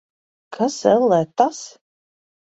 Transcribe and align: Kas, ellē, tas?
Kas, 0.55 0.77
ellē, 0.91 1.19
tas? 1.41 1.59